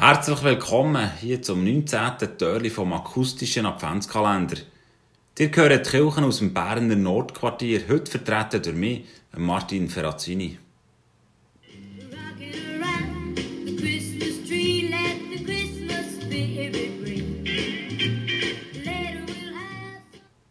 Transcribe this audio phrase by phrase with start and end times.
[0.00, 2.38] Herzlich willkommen hier zum 19.
[2.38, 4.58] Türli vom akustischen Adventskalender.
[5.36, 9.04] Ihr hört die Kirchen aus dem Berner Nordquartier, heute vertreten durch mich,
[9.36, 10.56] Martin Ferrazzini.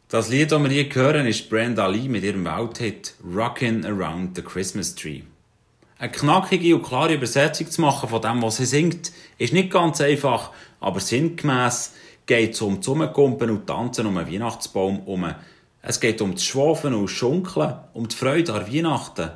[0.10, 4.42] Das Lied, das wir hier hören, ist Brenda Lee mit ihrem Welthit Rockin' Around the
[4.42, 5.22] Christmas Tree.
[6.00, 10.00] Eine knackige und klare Übersetzung zu machen von dem, was sie singt, ist nicht ganz
[10.00, 11.94] einfach, aber sinngemäss
[12.28, 15.34] geht es um Zusammenkumpen und Tanzen um einen Weihnachtsbaum herum.
[15.82, 19.32] Es geht um das Schwafen und Schunkeln, um die Freude an Weihnachten.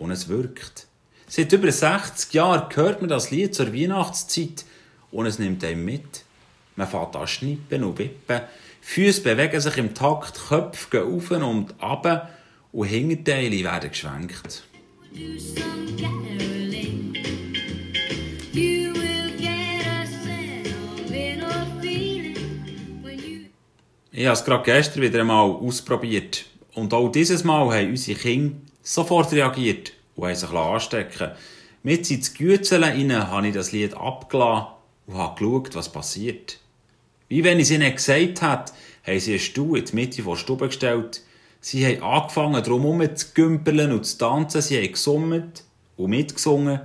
[0.00, 0.88] Und es wirkt.
[1.28, 4.64] Seit über 60 Jahren hört man das Lied zur Weihnachtszeit
[5.12, 6.24] und es nimmt einen mit.
[6.74, 8.40] Man fährt an schnippen und wippen,
[8.80, 12.28] Füße bewegen sich im Takt, Köpfe gehen auf und ab
[12.72, 14.64] und Hinterteile werden geschwenkt.
[24.14, 26.44] Ich habe es gerade gestern wieder einmal ausprobiert.
[26.74, 31.32] Und auch dieses Mal haben unsere Kinder sofort reagiert und haben sich anstecken
[31.82, 34.66] Mit ins Gützeln rein habe ich das Lied abgelassen
[35.08, 36.58] und habe geschaut, was passiert.
[37.28, 38.72] Wie wenn ich es ihnen gesagt hätte,
[39.04, 41.22] haben sie einen Stuhl in die Mitte der Stube gestellt.
[41.64, 44.60] Sie haben angefangen, drumherum zu gümpeln und zu tanzen.
[44.60, 45.62] Sie haben gesummt
[45.96, 46.80] und mitgesungen.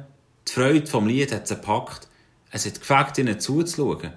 [0.48, 2.08] Die Freude vom Lied hat sie gepackt.
[2.52, 4.14] Es hat gefällt, ihnen zuzuschauen.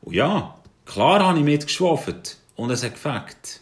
[0.00, 2.16] Und ja, klar habe ich mitgeschwafen.
[2.56, 3.60] Und es hat gefällt.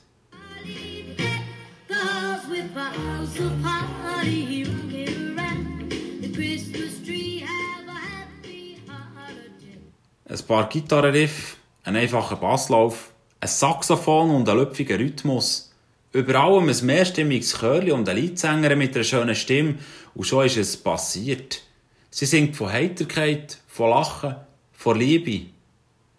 [10.24, 15.67] Ein paar Gitarrenriff, ein einfacher Basslauf, ein Saxophon und ein lüpfiger Rhythmus.
[16.12, 19.74] Über allem ein mehrstimmiges Chörli und eine Leadsänger mit einer schönen Stimme.
[20.14, 21.62] Und schon ist es passiert.
[22.10, 24.36] Sie singt von Heiterkeit, von Lachen,
[24.72, 25.50] von Liebe.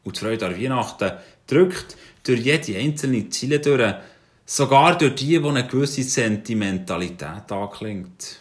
[0.04, 1.12] Und die Freude an Weihnachten
[1.48, 3.96] drückt durch jede einzelne Ziele durch.
[4.46, 8.40] Sogar durch die, die eine gewisse Sentimentalität anklingt.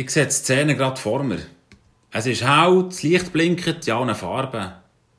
[0.00, 1.40] Ich sehe die Szene gerade vor mir.
[2.10, 4.72] Es ist hell, das Licht blinkt in allen Farben.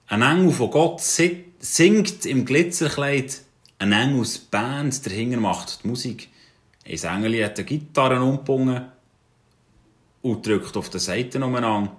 [0.08, 3.42] Ein Engel von Gott si- singt im Glitzerkleid.
[3.78, 6.30] Ein Engelsband dahinter macht die Musik.
[6.84, 8.86] Ein Engel hat eine Gitarre umgebunden
[10.24, 11.96] und drückt auf den Seiten umeinander.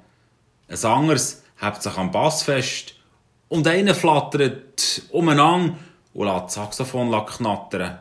[0.66, 2.96] Ein anderes hebt sich am Bass fest
[3.48, 5.78] und einer flattert umeinander
[6.14, 8.00] und lässt das Saxophon knattern.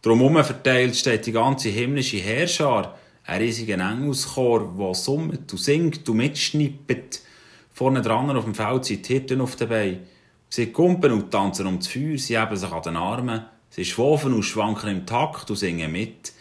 [0.00, 2.96] Drumherum verteilt steht die ganze himmlische Heerschar,
[3.26, 7.20] ein riesiger Engelschor, der summt und singt und mitschnippt.
[7.72, 10.00] Vorne dran auf dem Feld sind die Hirten auf den Beinen.
[10.48, 14.32] Sie kumpen und tanzen um das Feuer, sie heben sich an den Armen, sie schwafen
[14.32, 16.32] und schwanken im Takt und singen mit.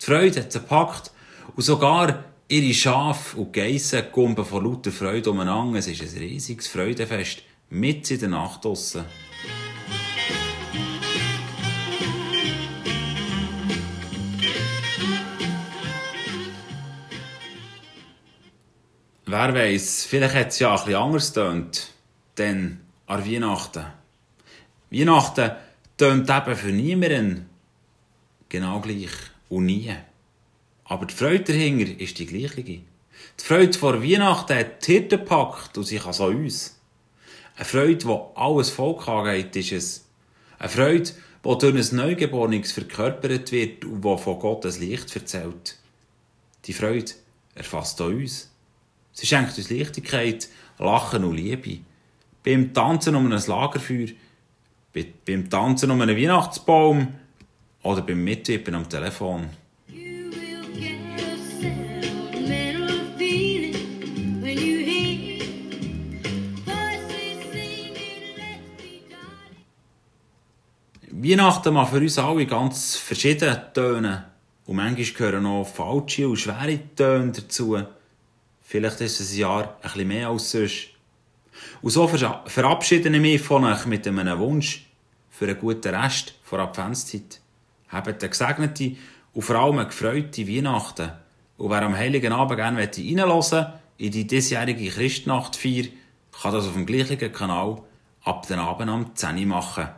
[0.00, 1.12] Die Freude hat sie gepackt
[1.54, 5.78] und sogar ihre Schafe und Geissen kumpen vor lauter Freude umeinander.
[5.78, 9.04] Es ist ein riesiges Freudefest, mitten in der Nacht draussen.
[19.32, 21.94] Wer weiß, vielleicht hat es ja ein bisschen anders tönt,
[22.36, 23.86] denn an Weihnachten.
[24.90, 25.52] Weihnachten
[25.96, 27.48] tönt eben für niemanden
[28.50, 29.08] genau gleich
[29.48, 29.90] und nie.
[30.84, 32.62] Aber die Freude dahinter ist die gleiche.
[32.62, 32.84] Die
[33.38, 36.78] Freude vor Weihnachten hat die Hirten gepackt und sie kann so uns.
[37.56, 40.04] Eine Freude, wo alles Volk angeht, ist es.
[40.58, 45.78] Eine Freude, die durch ein Neugeborenes verkörpert wird und wo von Gottes Licht erzählt.
[46.66, 47.12] Die Freude
[47.54, 48.51] erfasst auch uns.
[49.12, 51.78] Sie schenkt uns Leichtigkeit, Lachen und Liebe.
[52.44, 54.08] Beim Tanzen um ein Lagerfeuer,
[54.94, 57.08] bei- beim Tanzen um einen Weihnachtsbaum
[57.82, 59.48] oder beim Mittippen am Telefon.
[71.14, 74.24] Weihnachten mag für uns alle ganz verschieden tönen.
[74.64, 77.78] Und manchmal gehören noch falsche und schwere Töne dazu.
[78.72, 80.88] Vielleicht ist es ein Jahr bisschen mehr als sonst.
[81.82, 84.86] Und so verabschiede ich mich von euch mit einem Wunsch
[85.28, 87.42] für einen guten Rest vor Adventszeit.
[87.90, 88.96] Habt eine gesegnete
[89.34, 91.12] und vor allem eine gefreute Weihnachten.
[91.58, 95.88] Und wer am Heiligen Abend gerne reinhören in die diesjährige Christnachtfeier,
[96.40, 97.82] kann das auf dem gleichen Kanal
[98.24, 99.88] ab den Abend am 10 Uhr machen.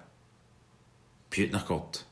[1.31, 2.07] Behüt nach Gott.